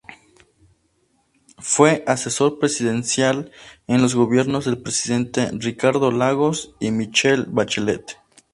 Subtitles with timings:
[1.59, 3.51] Fue Asesor Presidencial
[3.85, 8.17] en los gobiernos del Presidente Ricardo Lagos y Michelle Bachelet.